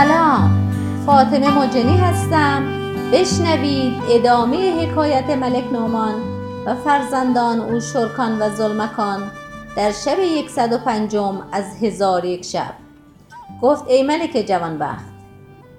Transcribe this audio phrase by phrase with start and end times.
[0.00, 0.72] سلام.
[1.06, 2.64] فاطمه مجنی هستم.
[3.12, 6.14] بشنوید ادامه حکایت ملک نومان
[6.66, 9.30] و فرزندان او شرکان و ظلمکان
[9.76, 12.74] در شب یکصد و پنجم از هزار یک شب.
[13.62, 15.04] گفت ای ملک جوانبخت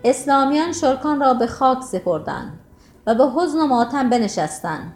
[0.04, 2.60] اسلامیان شرکان را به خاک سپردند
[3.08, 4.94] و به حزن و ماتم بنشستند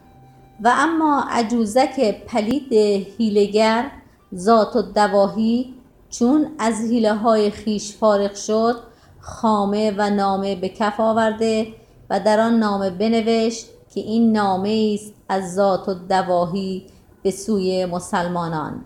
[0.64, 2.74] و اما عجوزک پلید
[3.18, 3.92] حیلهگر
[4.36, 5.74] ذات الدواهی
[6.10, 8.95] چون از حیله های خویش فارغ شد
[9.26, 11.68] خامه و نامه به کف آورده
[12.10, 16.86] و در آن نامه بنوشت که این نامه است از ذات الدواهی
[17.24, 18.84] به سوی مسلمانان.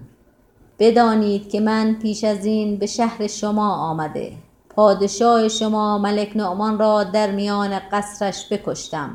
[0.80, 4.32] بدانید که من پیش از این به شهر شما آمده.
[4.70, 9.10] پادشاه شما ملک نعمان را در میان قصرش بکشتم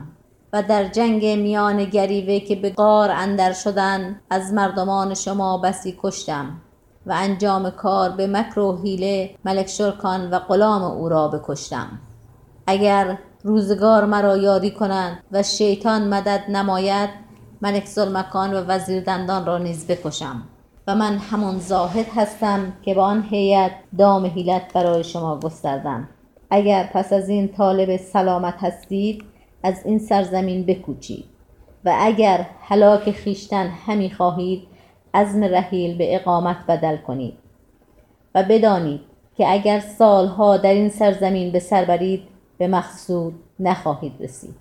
[0.52, 6.60] و در جنگ میان گریوه که به غار اندر شدند از مردمان شما بسی کشتم.
[7.06, 11.88] و انجام کار به مکر و حیله ملک شرکان و غلام او را بکشتم.
[12.66, 17.10] اگر روزگار مرا یاری کند و شیطان مدد نماید
[17.62, 20.42] ملک ذوالمکان و وزیر دندان را نیز بکشم
[20.86, 26.08] و من همان زاهد هستم که با آن هیئت دام حیلت برای شما گستردم.
[26.50, 29.24] اگر پس از این طالب سلامت هستید
[29.62, 31.24] از این سرزمین بکوچید
[31.84, 34.68] و اگر هلاک خویشتن همی خواهید
[35.14, 37.34] عزم رحیل به اقامت بدل کنید
[38.34, 39.00] و بدانید
[39.36, 42.22] که اگر سالها در این سرزمین به سر برید
[42.58, 44.54] به مقصود نخواهید رسید.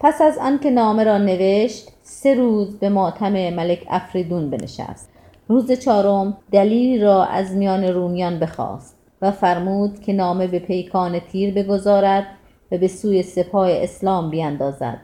[0.00, 5.10] پس از آنکه نامه را نوشت سه روز به ماتم ملک افریدون بنشست.
[5.48, 11.54] روز چهارم دلیری را از میان رومیان بخواست و فرمود که نامه به پیکان تیر
[11.54, 12.26] بگذارد
[12.72, 15.00] و به سوی سپاه اسلام بیندازد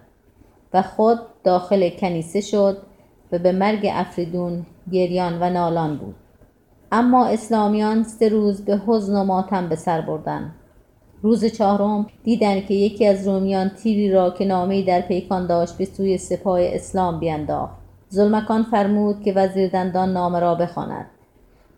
[0.74, 2.82] و خود داخل کنیسه شد
[3.32, 6.14] و به مرگ افریدون گریان و نالان بود.
[6.92, 10.54] اما اسلامیان سه روز به حزن و ماتم به سر بردند
[11.22, 15.84] روز چهارم دیدند که یکی از رومیان تیری را که نامهای در پیکان داشت به
[15.84, 17.74] سوی سپاه اسلام بینداخت.
[18.12, 21.06] ظلمکان فرمود که وزیر دندان نامه را بخواند.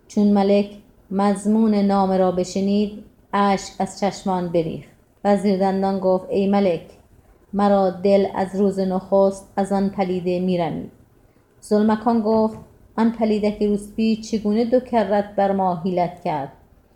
[0.09, 0.71] چون ملک
[1.11, 4.89] مضمون نامه را بشنید اشک از چشمان بریخت.
[5.25, 6.83] وزیر دندان گفت ای ملک
[7.53, 11.04] مرا دل از روز نخست از آن پلیده میرمید.
[11.69, 12.59] ظلمکان گفت
[12.99, 16.53] آن پلیدک روسپی چگونه دو کرت بر ما حیلت کرد؟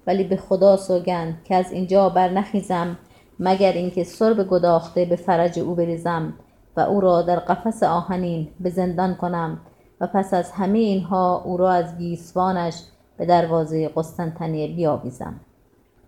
[0.07, 2.99] ولی به خدا سوگند که از اینجا برنخیزم
[3.41, 6.33] مگر اینکه سرب گداخته به فرج او بریزم
[6.77, 9.61] و او را در قفس آهنین به زندان کنم
[10.01, 12.83] و پس از همه اینها او را از گیسوانش
[13.17, 15.41] به دروازه قسطنطنیه بیاویزم.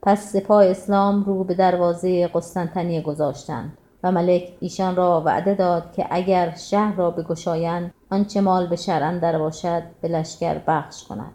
[0.02, 3.78] پس سپاه اسلام رو به دروازه قسطنطنیه گذاشتند.
[4.04, 9.02] و ملک ایشان را وعده داد که اگر شهر را بگشایند آنچه مال به شهر
[9.02, 11.32] اندر باشد به لشکر بخش کند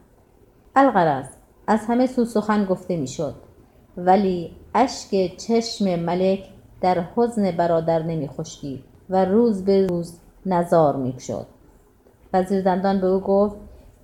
[0.75, 1.25] الغرض
[1.67, 3.35] از همه سو سخن گفته می‌شد.
[3.97, 6.39] ولی اشک چشم ملک
[6.81, 11.45] در حزن برادر نمی خشکید و روز به روز نزار می شد
[12.33, 13.55] وزیر دندان به او گفت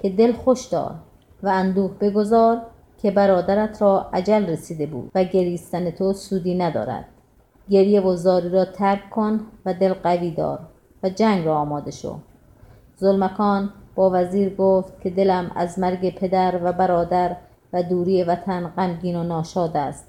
[0.01, 0.95] که دل خوش دار
[1.43, 2.61] و اندوه بگذار
[3.01, 7.05] که برادرت را عجل رسیده بود و گریستن تو سودی ندارد.
[7.71, 10.59] گریه و زاری را ترک کن و دل قوی دار
[11.03, 12.15] و جنگ را آماده شو.
[12.99, 17.35] ظلمکان با وزیر گفت که دلم از مرگ پدر و برادر
[17.73, 20.07] و دوری وطن غمگین و ناشاد است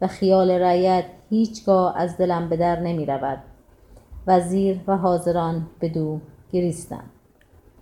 [0.00, 3.38] و خیال رعیت هیچگاه از دلم به در نمی رود.
[4.26, 6.20] وزیر و حاضران بدو
[6.52, 7.10] گریستند.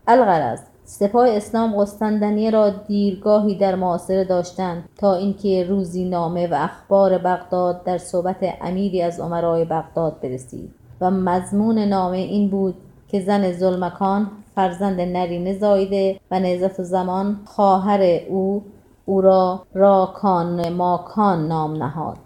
[0.06, 0.60] الغرض
[0.90, 7.84] سپاه اسلام قسطنطنیه را دیرگاهی در محاصره داشتند تا اینکه روزی نامه و اخبار بغداد
[7.84, 10.74] در صحبت امیری از امرای بغداد برسید.
[11.00, 12.74] و مضمون نامه این بود
[13.08, 18.62] که زن ظلمکان فرزند نرینه زایده و نعزت زمان خواهر او
[19.06, 22.16] او را راکان ماکان نام نهاد.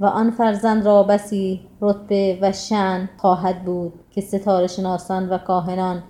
[0.00, 6.02] و آن فرزند را بسی رتبه و شأن خواهد بود که ستاره شناسان و کاهنان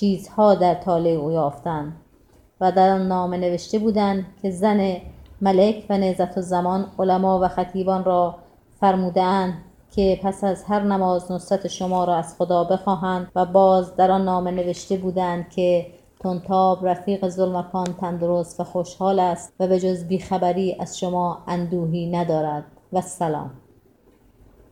[0.00, 1.92] چیزها در طالع او یافتند
[2.60, 4.96] و در آن نامه نوشته بودند که زن
[5.40, 8.34] ملک و نعزت الزمان علما و خطیبان را
[8.80, 9.54] فرموده اند
[9.90, 14.24] که پس از هر نماز نصرت شما را از خدا بخواهند و باز در آن
[14.24, 15.86] نامه نوشته بودند که
[16.18, 22.64] طنطاب رفیق ظلمکان تندرست و خوشحال است و به جز بیخبری از شما اندوهی ندارد.
[22.92, 23.50] والسلام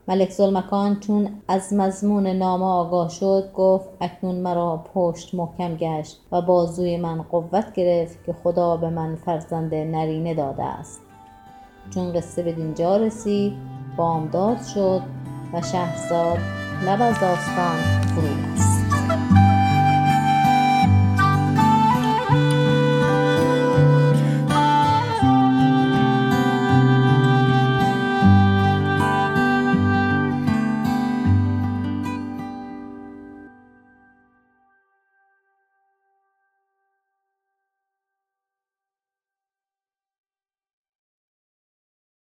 [0.09, 6.43] ملک ذوالمکان چون از مضمون نامه آگاه شد گفت اکنون مرا پشت محکم گشت و
[6.43, 11.01] بازوی من قوت گرفت که خدا به من فرزند نرینه داده است.
[11.91, 13.53] چون قصه بدینجا رسید
[13.97, 15.03] بامداد شد
[15.53, 16.39] و شهرزاد
[16.87, 18.74] لب از داستان فرو